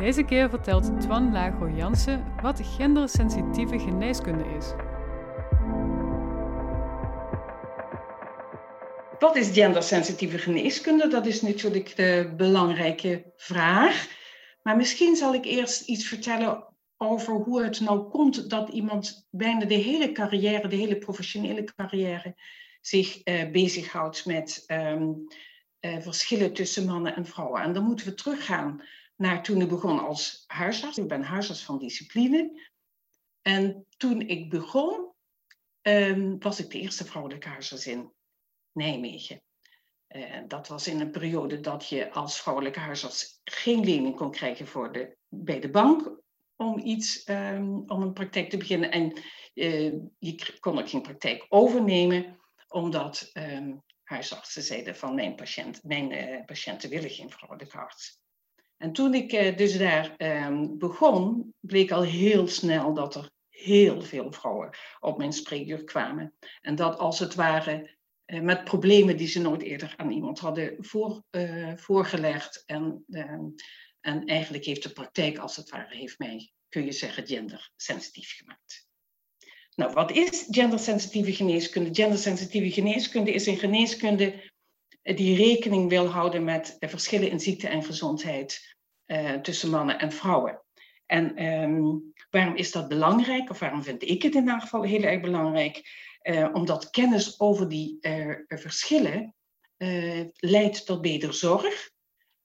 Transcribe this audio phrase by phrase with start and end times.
[0.00, 4.72] Deze keer vertelt Twan Lago Jansen wat gendersensitieve geneeskunde is.
[9.18, 11.08] Wat is gendersensitieve geneeskunde?
[11.08, 14.08] Dat is natuurlijk de belangrijke vraag.
[14.62, 16.64] Maar misschien zal ik eerst iets vertellen
[16.96, 22.34] over hoe het nou komt dat iemand bijna de hele carrière, de hele professionele carrière,
[22.80, 25.26] zich uh, bezighoudt met um,
[25.80, 27.62] uh, verschillen tussen mannen en vrouwen.
[27.62, 28.82] En dan moeten we teruggaan
[29.20, 30.98] naar toen ik begon als huisarts.
[30.98, 32.68] Ik ben huisarts van discipline.
[33.42, 35.12] En toen ik begon,
[35.82, 38.12] um, was ik de eerste vrouwelijke huisarts in
[38.72, 39.42] Nijmegen.
[40.08, 44.66] Uh, dat was in een periode dat je als vrouwelijke huisarts geen lening kon krijgen
[44.66, 46.20] voor de, bij de bank
[46.56, 48.90] om iets, um, om een praktijk te beginnen.
[48.90, 49.12] En
[49.54, 56.12] uh, je kon ook geen praktijk overnemen, omdat um, huisartsen zeiden van mijn, patiënt, mijn
[56.12, 58.18] uh, patiënten willen geen vrouwelijke arts.
[58.80, 64.02] En toen ik uh, dus daar um, begon, bleek al heel snel dat er heel
[64.02, 66.34] veel vrouwen op mijn spreekuur kwamen.
[66.60, 70.76] En dat als het ware uh, met problemen die ze nooit eerder aan iemand hadden
[71.30, 72.62] uh, voorgelegd.
[72.66, 73.44] En, ehm,
[74.00, 78.88] en eigenlijk heeft de praktijk als het ware, heeft mij, kun je zeggen, gendersensitief gemaakt.
[79.74, 81.94] Nou, wat is gendersensitieve geneeskunde?
[81.94, 84.49] Gendersensitieve geneeskunde is een geneeskunde
[85.02, 90.62] die rekening wil houden met verschillen in ziekte en gezondheid uh, tussen mannen en vrouwen.
[91.06, 95.02] En um, waarom is dat belangrijk, of waarom vind ik het in ieder geval heel
[95.02, 96.08] erg belangrijk?
[96.22, 99.34] Uh, omdat kennis over die uh, verschillen
[100.34, 101.90] leidt tot beter zorg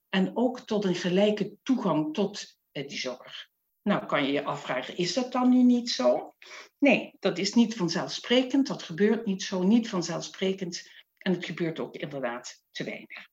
[0.09, 3.49] en ook tot een gelijke toegang tot die zorg.
[3.81, 6.35] Nou kan je je afvragen, is dat dan nu niet zo?
[6.77, 10.89] Nee, dat is niet vanzelfsprekend, dat gebeurt niet zo, niet vanzelfsprekend.
[11.25, 13.27] En het gebeurt ook inderdaad te weinig.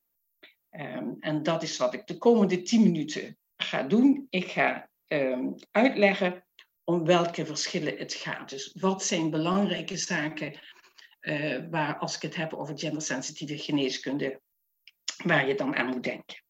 [0.71, 4.27] Um, en dat is wat ik de komende tien minuten ga doen.
[4.31, 6.47] Ik ga um, uitleggen
[6.85, 8.49] om welke verschillen het gaat.
[8.49, 10.61] Dus wat zijn belangrijke zaken
[11.21, 14.41] uh, waar, als ik het heb over gendersensitieve geneeskunde,
[15.25, 16.43] waar je dan aan moet denken.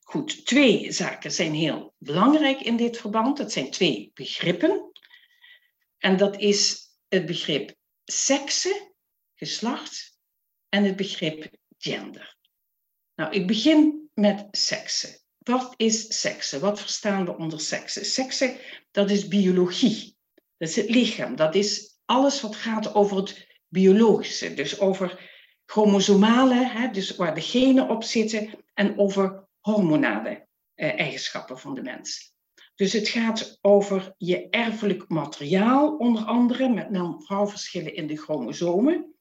[0.00, 3.36] Goed, twee zaken zijn heel belangrijk in dit verband.
[3.36, 4.90] Dat zijn twee begrippen.
[5.98, 7.74] En dat is het begrip
[8.04, 8.94] sekse,
[9.34, 10.13] geslacht
[10.74, 12.36] en het begrip gender.
[13.14, 15.18] Nou, ik begin met seksen.
[15.38, 16.60] Wat is seksen?
[16.60, 18.04] Wat verstaan we onder seksen?
[18.04, 18.56] Seksen,
[18.90, 20.16] dat is biologie.
[20.56, 21.36] Dat is het lichaam.
[21.36, 24.54] Dat is alles wat gaat over het biologische.
[24.54, 25.30] Dus over
[25.66, 31.82] chromosomale, hè, dus waar de genen op zitten, en over hormonale eh, eigenschappen van de
[31.82, 32.34] mens.
[32.74, 39.13] Dus het gaat over je erfelijk materiaal, onder andere, met man-vrouw-verschillen in de chromosomen.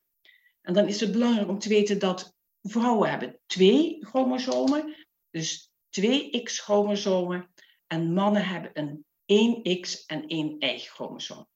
[0.64, 6.44] En dan is het belangrijk om te weten dat vrouwen hebben twee chromosomen, dus twee
[6.44, 7.54] X-chromosomen,
[7.88, 11.48] en mannen hebben een 1X en 1 Y-chromosoom.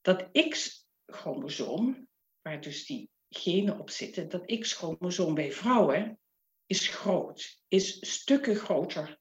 [0.00, 2.08] Dat X-chromosoom,
[2.42, 6.20] waar dus die genen op zitten, dat X-chromosoom bij vrouwen
[6.66, 9.18] is groot, is stukken groter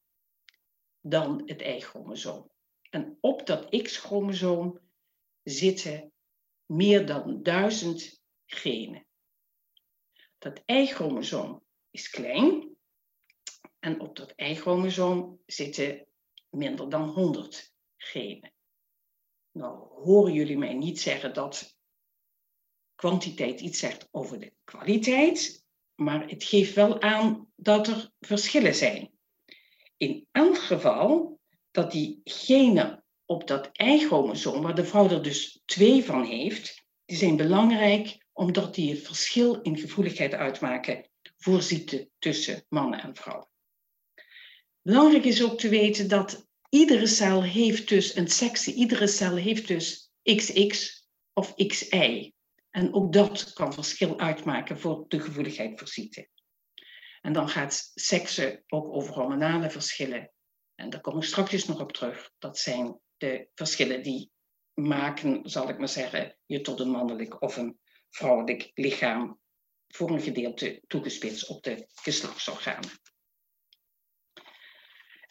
[1.02, 2.52] dan het Y-chromosoom.
[2.90, 4.80] En op dat X-chromosoom
[5.44, 6.12] zitten
[6.66, 8.19] meer dan duizend
[8.50, 9.06] genen.
[10.38, 12.78] Dat Y-chromosoom is klein
[13.80, 16.08] en op dat Y-chromosoom zitten
[16.50, 18.54] minder dan 100 genen.
[19.52, 21.78] Nou horen jullie mij niet zeggen dat
[22.96, 29.12] kwantiteit iets zegt over de kwaliteit, maar het geeft wel aan dat er verschillen zijn.
[29.98, 31.40] In elk geval
[31.72, 37.18] dat die genen op dat Y-chromosoom, waar de vrouw er dus twee van heeft, die
[37.18, 43.50] zijn belangrijk omdat die het verschil in gevoeligheid uitmaken voor ziekte tussen mannen en vrouwen.
[44.82, 49.68] Belangrijk is ook te weten dat iedere cel heeft dus een seksie, iedere cel heeft
[49.68, 52.34] dus XX of XY.
[52.70, 56.30] En ook dat kan verschil uitmaken voor de gevoeligheid voor ziekte.
[57.22, 60.32] En dan gaat seksen ook over hormonale verschillen.
[60.76, 62.32] En daar kom ik straks nog op terug.
[62.38, 64.32] Dat zijn de verschillen die
[64.74, 67.80] maken, zal ik maar zeggen, je tot een mannelijk of een
[68.10, 69.40] vrouwelijk lichaam
[69.88, 72.90] voor een gedeelte toegespitst op de geslachtsorganen.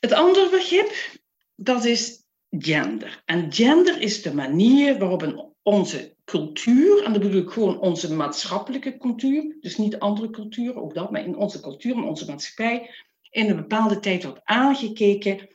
[0.01, 1.19] Het andere begrip,
[1.55, 3.23] dat is gender.
[3.25, 8.15] En gender is de manier waarop in onze cultuur, en dat bedoel ik gewoon onze
[8.15, 12.91] maatschappelijke cultuur, dus niet andere culturen, ook dat, maar in onze cultuur, in onze maatschappij,
[13.31, 15.49] in een bepaalde tijd wordt aangekeken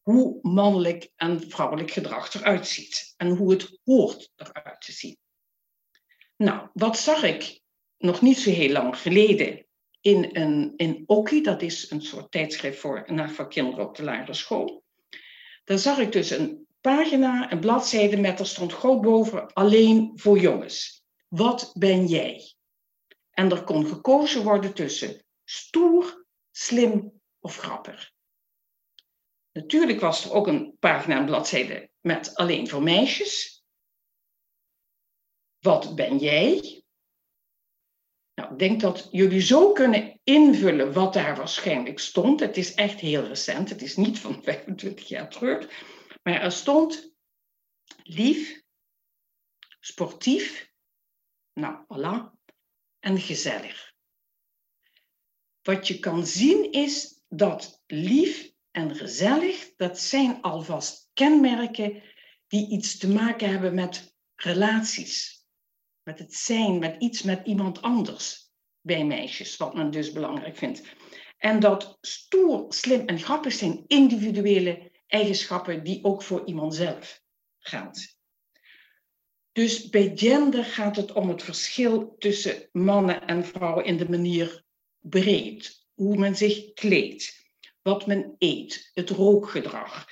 [0.00, 5.16] hoe mannelijk en vrouwelijk gedrag eruit ziet en hoe het hoort eruit te zien.
[6.42, 7.60] Nou, wat zag ik
[7.98, 9.66] nog niet zo heel lang geleden
[10.00, 14.34] in, een, in Oki, dat is een soort tijdschrift voor, voor kinderen op de lagere
[14.34, 14.84] school.
[15.64, 20.38] Daar zag ik dus een pagina, een bladzijde met, er stond groot boven, alleen voor
[20.38, 21.04] jongens.
[21.28, 22.54] Wat ben jij?
[23.30, 28.10] En er kon gekozen worden tussen stoer, slim of grappig.
[29.52, 33.61] Natuurlijk was er ook een pagina, een bladzijde met alleen voor meisjes.
[35.62, 36.82] Wat ben jij?
[38.34, 42.40] Nou, ik denk dat jullie zo kunnen invullen wat daar waarschijnlijk stond.
[42.40, 45.84] Het is echt heel recent, het is niet van 25 jaar terug.
[46.22, 47.14] Maar er stond
[48.02, 48.62] lief,
[49.80, 50.72] sportief,
[51.52, 52.38] nou voilà,
[52.98, 53.92] en gezellig.
[55.62, 62.02] Wat je kan zien is dat lief en gezellig, dat zijn alvast kenmerken
[62.46, 65.41] die iets te maken hebben met relaties
[66.04, 68.50] met het zijn, met iets met iemand anders
[68.80, 70.82] bij meisjes, wat men dus belangrijk vindt.
[71.38, 77.22] En dat stoer, slim en grappig zijn individuele eigenschappen die ook voor iemand zelf
[77.58, 78.20] geldt.
[79.52, 84.64] Dus bij gender gaat het om het verschil tussen mannen en vrouwen in de manier
[84.98, 87.46] breed, hoe men zich kleedt,
[87.82, 90.06] wat men eet, het rookgedrag,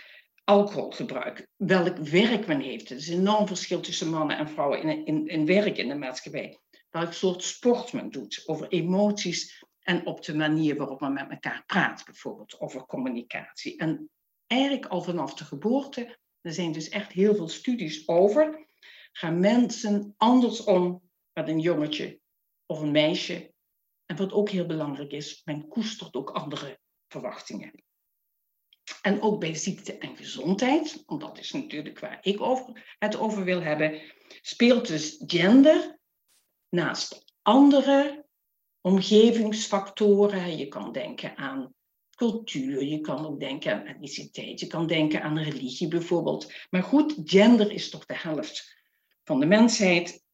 [0.51, 2.91] alcoholgebruik, welk werk men heeft.
[2.91, 5.95] Er is een enorm verschil tussen mannen en vrouwen in, in, in werk in de
[5.95, 6.59] maatschappij.
[6.91, 11.63] Welk soort sport men doet, over emoties en op de manier waarop men met elkaar
[11.67, 13.77] praat, bijvoorbeeld over communicatie.
[13.79, 14.11] En
[14.47, 18.67] eigenlijk al vanaf de geboorte, er zijn dus echt heel veel studies over,
[19.13, 21.03] gaan mensen anders om
[21.33, 22.21] met een jongetje
[22.67, 23.53] of een meisje.
[24.07, 27.85] En wat ook heel belangrijk is, men koestert ook andere verwachtingen.
[29.03, 33.45] En ook bij ziekte en gezondheid, want dat is natuurlijk waar ik over, het over
[33.45, 34.01] wil hebben,
[34.41, 35.99] speelt dus gender
[36.69, 38.27] naast andere
[38.81, 40.57] omgevingsfactoren.
[40.57, 41.75] Je kan denken aan
[42.17, 46.53] cultuur, je kan ook denken aan etniciteit, je kan denken aan religie bijvoorbeeld.
[46.71, 48.77] Maar goed, gender is toch de helft
[49.25, 50.25] van de mensheid,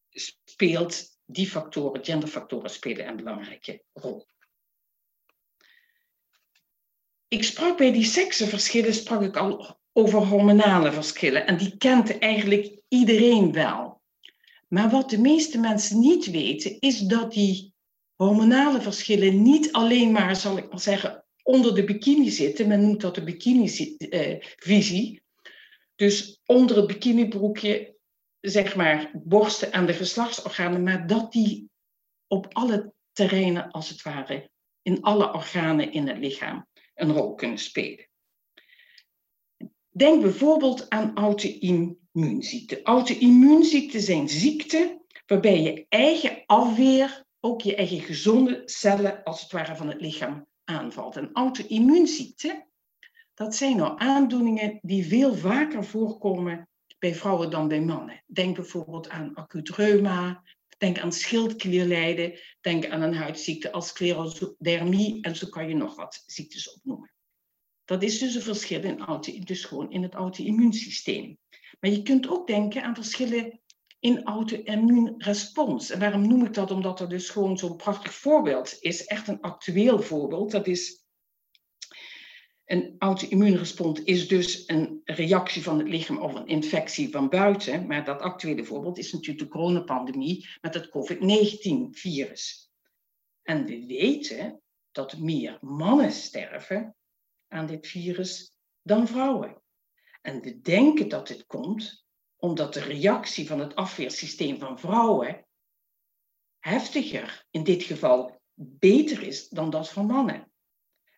[0.44, 4.26] speelt die factoren, genderfactoren spelen een belangrijke rol
[7.28, 11.46] ik sprak bij die seksenverschillen sprak ik al over hormonale verschillen.
[11.46, 14.00] En die kent eigenlijk iedereen wel.
[14.68, 17.74] Maar wat de meeste mensen niet weten, is dat die
[18.14, 22.68] hormonale verschillen niet alleen maar, zal ik maar zeggen, onder de bikini zitten.
[22.68, 25.22] Men noemt dat de bikini-visie.
[25.94, 27.96] dus onder het bikinibroekje,
[28.40, 31.70] zeg maar, borsten en de geslachtsorganen, maar dat die
[32.26, 34.50] op alle terreinen, als het ware,
[34.82, 38.08] in alle organen in het lichaam een rol kunnen spelen.
[39.90, 42.82] Denk bijvoorbeeld aan auto-immuunziekten.
[42.82, 49.76] Auto-immuunziekten zijn ziekten waarbij je eigen afweer, ook je eigen gezonde cellen, als het ware
[49.76, 51.16] van het lichaam, aanvalt.
[51.16, 52.66] En auto-immuunziekten,
[53.34, 58.22] dat zijn nou aandoeningen die veel vaker voorkomen bij vrouwen dan bij mannen.
[58.26, 60.42] Denk bijvoorbeeld aan acuut reuma,
[60.76, 66.22] Denk aan schildklierlijden, denk aan een huidziekte als sclerodermie en zo kan je nog wat
[66.26, 67.14] ziektes opnoemen.
[67.84, 71.38] Dat is dus een verschil in, auto, dus gewoon in het auto-immuunsysteem.
[71.80, 73.60] Maar je kunt ook denken aan verschillen
[73.98, 75.90] in auto-immuunrespons.
[75.90, 76.70] En waarom noem ik dat?
[76.70, 80.50] Omdat er dus gewoon zo'n prachtig voorbeeld is, echt een actueel voorbeeld.
[80.50, 81.05] Dat is
[82.66, 87.86] een auto-immuunrespons is dus een reactie van het lichaam op een infectie van buiten.
[87.86, 92.70] Maar dat actuele voorbeeld is natuurlijk de coronapandemie met het COVID-19-virus.
[93.42, 96.96] En we weten dat meer mannen sterven
[97.48, 99.62] aan dit virus dan vrouwen.
[100.22, 102.04] En we denken dat dit komt
[102.36, 105.46] omdat de reactie van het afweersysteem van vrouwen
[106.58, 110.50] heftiger, in dit geval beter is dan dat van mannen.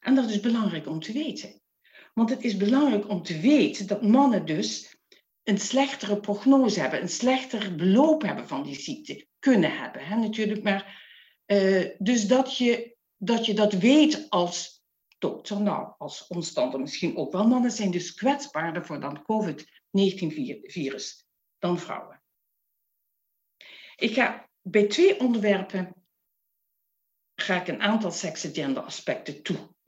[0.00, 1.60] En dat is belangrijk om te weten.
[2.14, 4.96] Want het is belangrijk om te weten dat mannen dus
[5.42, 10.06] een slechtere prognose hebben, een slechter beloop hebben van die ziekte kunnen hebben.
[10.06, 11.06] Hè, natuurlijk, maar
[11.46, 14.82] uh, dus dat je, dat je dat weet als
[15.18, 17.46] dokter, nou, als omstander misschien ook wel.
[17.46, 21.26] Mannen zijn dus kwetsbaarder voor dan COVID-19-virus
[21.58, 22.22] dan vrouwen.
[23.96, 25.92] Ik ga bij twee onderwerpen
[27.34, 28.84] ga ik een aantal seks- en gender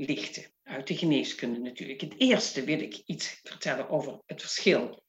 [0.07, 0.52] toelichten.
[0.62, 2.00] uit de geneeskunde natuurlijk.
[2.00, 5.04] Het eerste wil ik iets vertellen over het verschil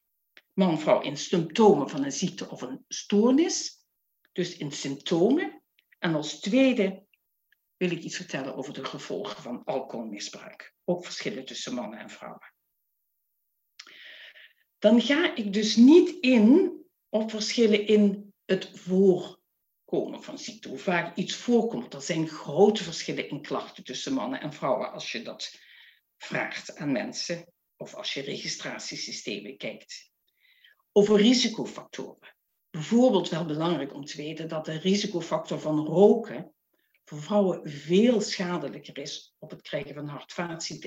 [0.53, 3.85] man-vrouw in symptomen van een ziekte of een stoornis.
[4.31, 5.61] Dus in symptomen.
[5.99, 7.03] En als tweede
[7.77, 10.73] wil ik iets vertellen over de gevolgen van alcoholmisbruik.
[10.85, 12.53] Ook verschillen tussen mannen en vrouwen.
[14.77, 16.73] Dan ga ik dus niet in
[17.09, 18.69] op verschillen in het
[19.91, 20.69] voorkomen van ziekte.
[20.69, 21.93] Hoe vaak iets voorkomt.
[21.93, 25.59] Er zijn grote verschillen in klachten tussen mannen en vrouwen als je dat
[26.17, 30.11] vraagt aan mensen of als je registratiesystemen kijkt.
[30.91, 32.35] Over risicofactoren.
[32.69, 36.53] Bijvoorbeeld wel belangrijk om te weten dat de risicofactor van roken
[37.05, 40.37] voor vrouwen veel schadelijker is op het krijgen van hart-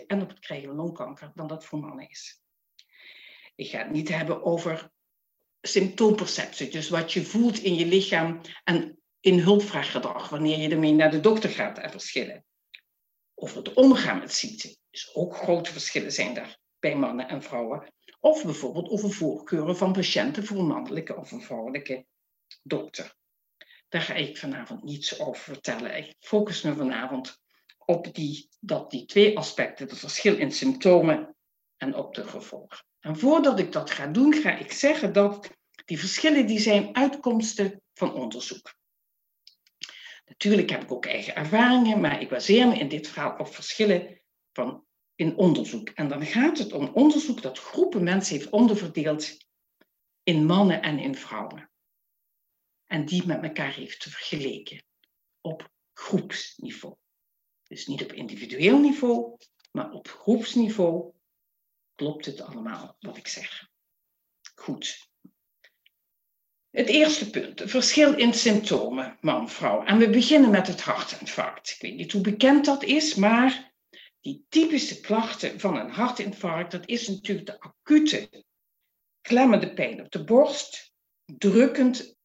[0.06, 2.42] en op het krijgen van longkanker dan dat voor mannen is.
[3.54, 4.90] Ik ga het niet hebben over
[5.66, 11.10] symptoomperceptie, dus wat je voelt in je lichaam en in hulpvraaggedrag wanneer je ermee naar
[11.10, 12.44] de dokter gaat en verschillen.
[13.34, 14.76] Over het omgaan met ziekte.
[14.90, 17.92] Dus ook grote verschillen zijn daar bij mannen en vrouwen.
[18.20, 22.06] Of bijvoorbeeld over voorkeuren van patiënten voor een mannelijke of een vrouwelijke
[22.62, 23.14] dokter.
[23.88, 25.96] Daar ga ik vanavond niets over vertellen.
[25.96, 27.38] Ik focus me vanavond
[27.78, 31.36] op die, dat die twee aspecten, het verschil in symptomen
[31.76, 32.84] en op de gevolgen.
[33.04, 35.50] En voordat ik dat ga doen, ga ik zeggen dat
[35.84, 38.74] die verschillen die zijn uitkomsten van onderzoek.
[40.24, 44.20] Natuurlijk heb ik ook eigen ervaringen, maar ik baseer me in dit verhaal op verschillen
[44.52, 44.84] van
[45.14, 45.88] in onderzoek.
[45.88, 49.36] En dan gaat het om onderzoek dat groepen mensen heeft onderverdeeld
[50.22, 51.70] in mannen en in vrouwen.
[52.84, 54.84] En die met elkaar heeft vergeleken
[55.40, 56.94] op groepsniveau.
[57.62, 59.36] Dus niet op individueel niveau,
[59.72, 61.13] maar op groepsniveau
[61.94, 63.68] klopt het allemaal wat ik zeg.
[64.54, 65.08] Goed.
[66.70, 69.84] Het eerste punt, het verschil in symptomen, man-vrouw.
[69.84, 71.70] En we beginnen met het hartinfarct.
[71.70, 73.74] Ik weet niet hoe bekend dat is, maar
[74.20, 78.44] die typische klachten van een hartinfarct, dat is natuurlijk de acute
[79.20, 80.92] klemmende pijn op de borst,
[81.24, 82.16] drukkend.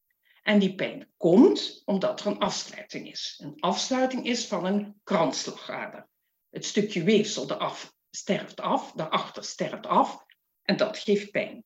[0.42, 3.40] En die pijn komt omdat er een afsluiting is.
[3.44, 6.08] Een afsluiting is van een kransslagader.
[6.50, 10.26] Het stukje weefsel eraf sterft af, daarachter sterft af
[10.62, 11.64] en dat geeft pijn.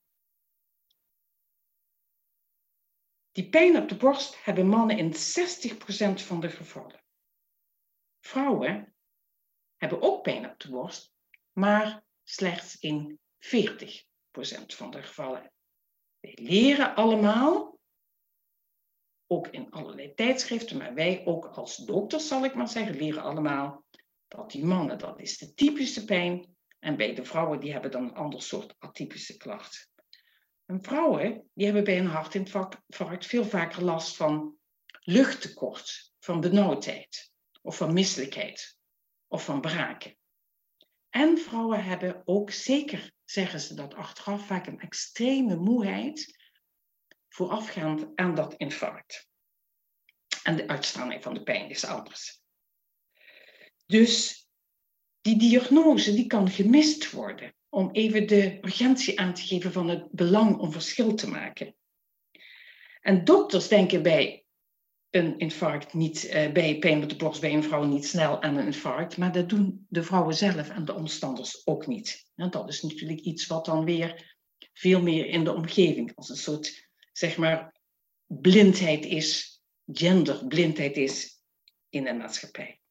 [3.32, 5.16] Die pijn op de borst hebben mannen in 60%
[6.26, 7.04] van de gevallen.
[8.20, 8.96] Vrouwen
[9.76, 11.14] hebben ook pijn op de borst,
[11.52, 13.46] maar slechts in 40%
[14.66, 15.54] van de gevallen.
[16.20, 17.80] Wij leren allemaal,
[19.28, 23.83] ook in allerlei tijdschriften, maar wij ook als dokters zal ik maar zeggen, leren allemaal
[24.36, 26.56] dat die mannen, dat is de typische pijn.
[26.80, 29.92] En bij de vrouwen, die hebben dan een ander soort atypische klacht.
[30.66, 34.58] En vrouwen, die hebben bij een hartinfarct veel vaker last van
[35.00, 38.78] luchttekort, van benauwdheid of van misselijkheid
[39.28, 40.18] of van braken.
[41.10, 46.42] En vrouwen hebben ook zeker, zeggen ze dat achteraf, vaak een extreme moeheid
[47.30, 49.28] voorafgaand aan dat infarct.
[50.44, 52.43] En de uitstraling van de pijn is anders.
[53.86, 54.48] Dus
[55.22, 60.12] die diagnose die kan gemist worden om even de urgentie aan te geven van het
[60.12, 61.76] belang om verschil te maken.
[63.02, 64.46] En dokters denken bij
[65.10, 68.58] een infarct niet, uh, bij pijn op de borst bij een vrouw niet snel aan
[68.58, 72.26] een infarct, maar dat doen de vrouwen zelf en de omstanders ook niet.
[72.36, 74.38] Dat is natuurlijk iets wat dan weer
[74.74, 77.82] veel meer in de omgeving als een soort, zeg maar,
[78.26, 81.44] blindheid is, genderblindheid is
[81.90, 82.83] in de maatschappij.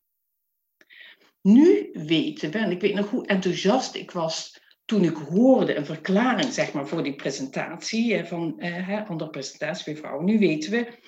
[1.43, 5.87] Nu weten we, en ik weet nog hoe enthousiast ik was toen ik hoorde een
[5.87, 10.25] verklaring zeg maar, voor die presentatie, van eh, andere presentatie bij vrouwen.
[10.25, 10.99] Nu weten we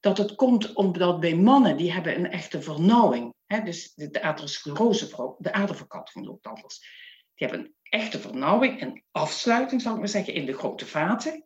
[0.00, 3.34] dat het komt omdat bij mannen die hebben een echte vernauwing.
[3.46, 6.78] Hè, dus de, atherosclerose, de aderverkatting loopt anders.
[7.34, 11.44] Die hebben een echte vernauwing, een afsluiting zal ik maar zeggen, in de grote vaten.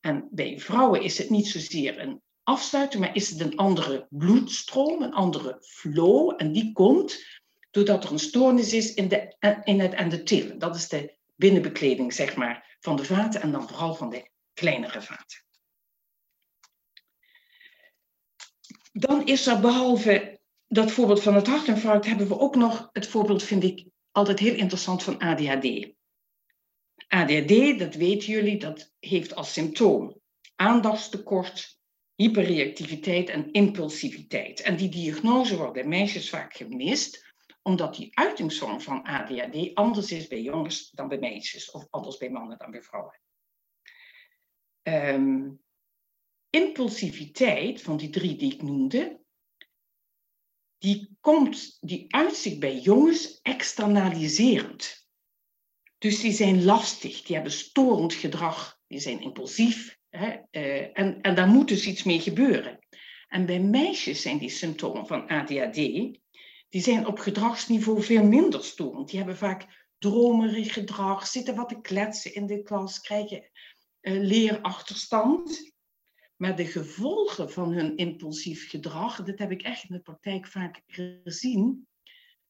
[0.00, 5.02] En bij vrouwen is het niet zozeer een afsluiting, maar is het een andere bloedstroom,
[5.02, 6.34] een andere flow.
[6.36, 7.37] En die komt
[7.70, 10.58] doordat er een stoornis is in, de, in het endothel.
[10.58, 15.02] Dat is de binnenbekleding, zeg maar, van de vaten en dan vooral van de kleinere
[15.02, 15.44] vaten.
[18.92, 23.42] Dan is er behalve dat voorbeeld van het hartinfarct, hebben we ook nog het voorbeeld,
[23.42, 25.88] vind ik altijd heel interessant, van ADHD.
[27.08, 30.20] ADHD, dat weten jullie, dat heeft als symptoom
[30.54, 31.78] aandachtstekort,
[32.14, 34.60] hyperreactiviteit en impulsiviteit.
[34.60, 37.27] En die diagnose wordt bij meisjes vaak gemist,
[37.68, 42.30] omdat die uitingsvorm van ADHD anders is bij jongens dan bij meisjes, of anders bij
[42.30, 43.20] mannen dan bij vrouwen.
[44.82, 45.60] Um,
[46.50, 49.20] impulsiviteit van die drie die ik noemde,
[50.78, 55.08] die, komt, die uitzicht bij jongens externaliserend.
[55.98, 59.98] Dus die zijn lastig, die hebben storend gedrag, die zijn impulsief.
[60.08, 62.78] Hè, uh, en, en daar moet dus iets mee gebeuren.
[63.28, 65.76] En bij meisjes zijn die symptomen van ADHD,
[66.68, 69.08] die zijn op gedragsniveau veel minder storend.
[69.08, 73.50] Die hebben vaak dromerig gedrag, zitten wat te kletsen in de klas, krijgen
[74.00, 75.72] uh, leerachterstand.
[76.36, 80.82] Maar de gevolgen van hun impulsief gedrag, dat heb ik echt in de praktijk vaak
[80.86, 81.86] gezien,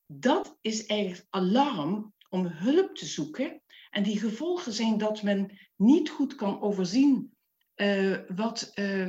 [0.07, 3.63] dat is eigenlijk alarm om hulp te zoeken.
[3.91, 7.37] En die gevolgen zijn dat men niet goed kan overzien
[7.77, 9.09] uh, wat, uh,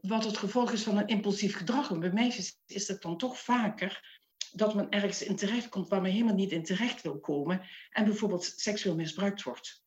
[0.00, 1.90] wat het gevolg is van een impulsief gedrag.
[1.90, 4.19] En bij meisjes is het dan toch vaker
[4.50, 8.04] dat men ergens in terecht komt waar men helemaal niet in terecht wil komen en
[8.04, 9.84] bijvoorbeeld seksueel misbruikt wordt.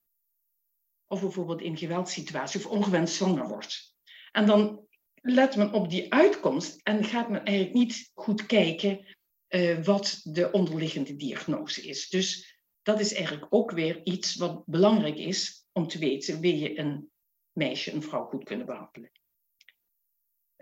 [1.08, 3.96] Of bijvoorbeeld in geweldssituatie of ongewenst zwanger wordt.
[4.32, 4.88] En dan
[5.22, 9.06] let men op die uitkomst en gaat men eigenlijk niet goed kijken
[9.50, 12.10] uh, wat de onderliggende diagnose is.
[12.10, 16.80] Dus dat is eigenlijk ook weer iets wat belangrijk is om te weten, wil je
[16.80, 17.12] een
[17.52, 19.12] meisje, een vrouw goed kunnen behandelen.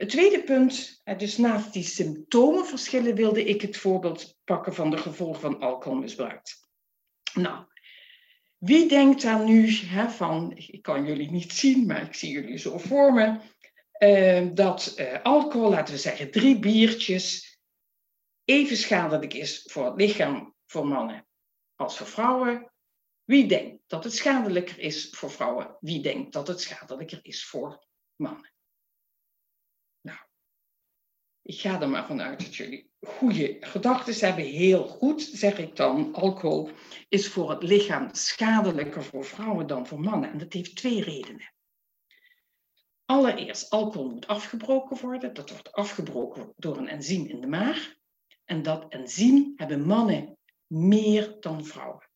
[0.01, 5.41] Het tweede punt, dus naast die symptomenverschillen wilde ik het voorbeeld pakken van de gevolgen
[5.41, 6.41] van alcoholmisbruik.
[7.33, 7.65] Nou,
[8.57, 12.57] wie denkt daar nu hè, van, ik kan jullie niet zien, maar ik zie jullie
[12.57, 13.39] zo voor me,
[13.99, 17.59] uh, dat uh, alcohol, laten we zeggen drie biertjes,
[18.45, 21.27] even schadelijk is voor het lichaam voor mannen
[21.75, 22.71] als voor vrouwen.
[23.23, 25.77] Wie denkt dat het schadelijker is voor vrouwen?
[25.79, 28.51] Wie denkt dat het schadelijker is voor mannen?
[31.41, 34.45] Ik ga er maar vanuit dat jullie goede gedachten hebben.
[34.45, 36.13] Heel goed, zeg ik dan.
[36.13, 36.69] Alcohol
[37.09, 40.31] is voor het lichaam schadelijker voor vrouwen dan voor mannen.
[40.31, 41.53] En dat heeft twee redenen.
[43.05, 45.33] Allereerst, alcohol moet afgebroken worden.
[45.33, 47.93] Dat wordt afgebroken door een enzym in de maag.
[48.45, 52.09] En dat enzym hebben mannen meer dan vrouwen.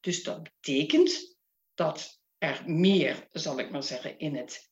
[0.00, 1.36] Dus dat betekent
[1.74, 4.70] dat er meer, zal ik maar zeggen, in het,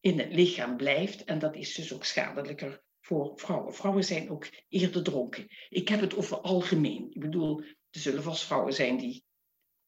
[0.00, 1.24] in het lichaam blijft.
[1.24, 3.74] En dat is dus ook schadelijker voor vrouwen.
[3.74, 5.46] Vrouwen zijn ook eerder dronken.
[5.68, 7.10] Ik heb het over algemeen.
[7.10, 9.24] Ik bedoel, er zullen vast vrouwen zijn die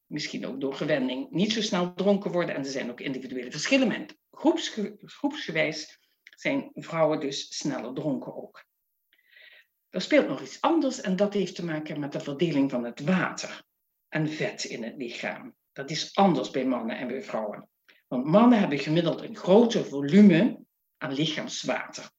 [0.06, 2.54] misschien ook door gewenning niet zo snel dronken worden.
[2.54, 3.88] En er zijn ook individuele verschillen.
[3.88, 8.64] Maar groepsge groepsgewijs zijn vrouwen dus sneller dronken ook.
[9.88, 13.00] Er speelt nog iets anders en dat heeft te maken met de verdeling van het
[13.00, 13.64] water
[14.08, 15.54] en vet in het lichaam.
[15.72, 17.68] Dat is anders bij mannen en bij vrouwen.
[18.06, 20.64] Want mannen hebben gemiddeld een groter volume
[20.96, 22.14] aan lichaamswater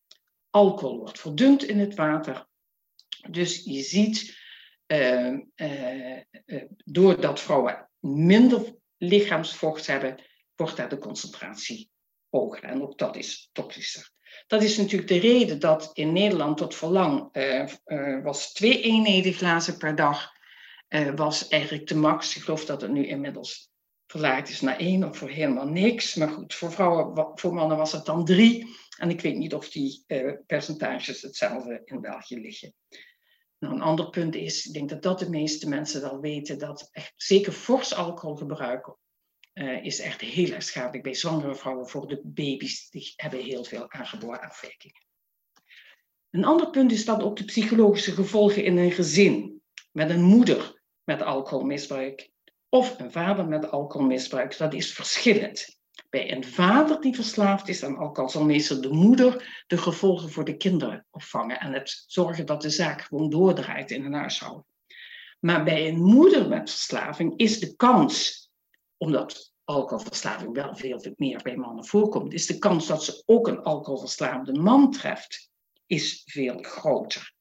[0.57, 2.47] alcohol wordt verdund in het water.
[3.29, 4.37] Dus je ziet,
[4.87, 10.23] uh, uh, uh, doordat vrouwen minder lichaamsvocht hebben,
[10.55, 11.89] wordt daar de concentratie
[12.29, 12.63] hoger.
[12.63, 14.09] En ook dat is toxischer.
[14.47, 17.29] Dat is natuurlijk de reden dat in Nederland tot verlang
[18.23, 20.31] was twee eenheden glazen per dag
[21.15, 22.35] was eigenlijk de max.
[22.35, 23.69] Ik geloof dat het nu inmiddels
[24.07, 26.15] verlaagd is naar één of voor helemaal niks.
[26.15, 28.75] Maar goed, voor vrouwen, voor mannen was het dan drie.
[28.97, 32.73] En ik weet niet of die uh, percentages hetzelfde in België liggen.
[33.59, 36.89] Nou, een ander punt is, ik denk dat dat de meeste mensen wel weten, dat
[36.91, 38.95] echt, zeker fors alcoholgebruik
[39.53, 42.89] uh, is echt heel erg schadelijk bij zwangere vrouwen voor de baby's.
[42.89, 45.05] Die hebben heel veel aangeboren afwijkingen.
[46.29, 49.61] Een ander punt is dan ook de psychologische gevolgen in een gezin.
[49.91, 52.31] Met een moeder met alcoholmisbruik
[52.69, 54.57] of een vader met alcoholmisbruik.
[54.57, 55.76] Dat is verschillend.
[56.09, 60.45] Bij een vader die verslaafd is aan alcohol zal meestal de moeder de gevolgen voor
[60.45, 64.65] de kinderen opvangen en het zorgen dat de zaak gewoon doordraait in een huishouden.
[65.39, 68.49] Maar bij een moeder met verslaving is de kans,
[68.97, 73.63] omdat alcoholverslaving wel veel meer bij mannen voorkomt, is de kans dat ze ook een
[73.63, 75.49] alcoholverslaafde man treft,
[75.85, 77.33] is veel groter.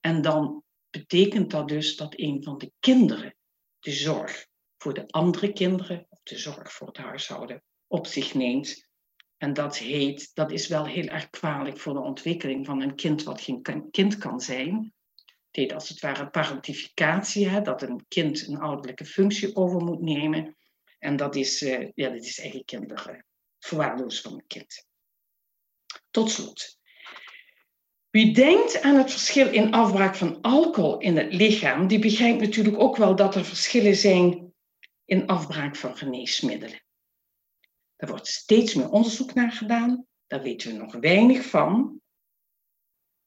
[0.00, 3.36] En dan betekent dat dus dat een van de kinderen
[3.78, 8.86] de zorg voor de andere kinderen, of de zorg voor het huishouden, op zich neemt.
[9.36, 13.22] En dat heet, dat is wel heel erg kwalijk voor de ontwikkeling van een kind
[13.22, 14.92] wat geen kind kan zijn.
[15.24, 20.00] Het heet als het ware parentificatie, hè, dat een kind een ouderlijke functie over moet
[20.00, 20.56] nemen.
[20.98, 23.24] En dat is, uh, ja, dat is eigenlijk kinderverwaarloos
[23.58, 24.86] verwaarlozen van een kind.
[26.10, 26.78] Tot slot.
[28.10, 32.78] Wie denkt aan het verschil in afbraak van alcohol in het lichaam, die begrijpt natuurlijk
[32.78, 34.54] ook wel dat er verschillen zijn
[35.04, 36.86] in afbraak van geneesmiddelen.
[37.98, 40.06] Daar wordt steeds meer onderzoek naar gedaan.
[40.26, 42.00] Daar weten we nog weinig van.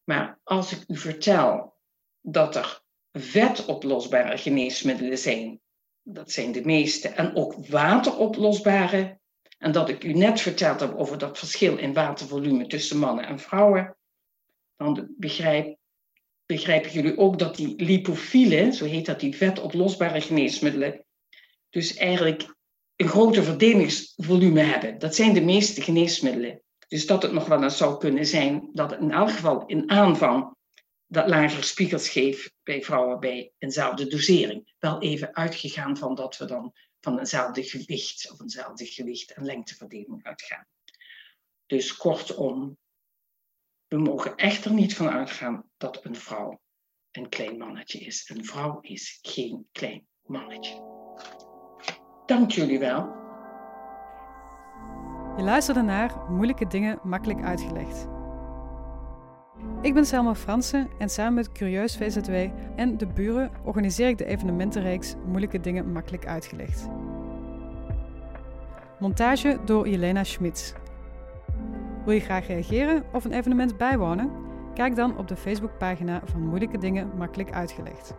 [0.04, 1.78] Maar als ik u vertel
[2.22, 2.82] dat er
[3.12, 5.62] vetoplosbare geneesmiddelen zijn,
[6.02, 9.20] dat zijn de meeste, en ook wateroplosbare,
[9.58, 13.40] en dat ik u net verteld heb over dat verschil in watervolume tussen mannen en
[13.40, 13.98] vrouwen,
[14.76, 15.78] dan begrijp,
[16.46, 21.06] begrijpen jullie ook dat die lipofielen, zo heet dat, die vetoplosbare geneesmiddelen,
[21.70, 22.56] dus eigenlijk
[23.02, 25.00] een groter verdelingsvolume hebben.
[25.00, 26.62] Dat zijn de meeste geneesmiddelen.
[26.88, 30.56] Dus dat het nog wel eens zou kunnen zijn dat in elk geval in aanvang
[31.08, 34.74] dat lager spiegels geeft bij vrouwen bij eenzelfde dosering.
[34.80, 40.24] Wel even uitgegaan van dat we dan van eenzelfde gewicht of eenzelfde gewicht en lengteverdeling
[40.24, 40.66] uitgaan.
[41.66, 42.78] Dus kortom,
[43.88, 46.62] we mogen echter niet van uitgaan dat een vrouw
[47.12, 48.30] een klein mannetje is.
[48.30, 51.51] Een vrouw is geen klein mannetje.
[52.32, 53.10] Dank jullie wel.
[55.38, 58.08] Je luisterde naar Moeilijke Dingen Makkelijk Uitgelegd.
[59.82, 62.32] Ik ben Selma Fransen en samen met Curieus VZW
[62.76, 66.88] en de buren organiseer ik de evenementenreeks Moeilijke Dingen Makkelijk Uitgelegd.
[69.00, 70.74] Montage door Jelena Schmitz.
[72.06, 74.32] Wil je graag reageren of een evenement bijwonen?
[74.74, 78.16] Kijk dan op de Facebookpagina van Moeilijke Dingen Makkelijk Uitgelegd.